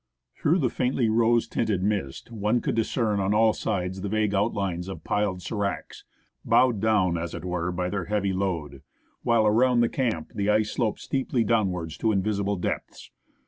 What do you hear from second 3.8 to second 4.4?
the vague